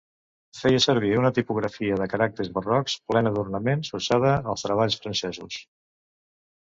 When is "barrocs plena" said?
2.55-3.35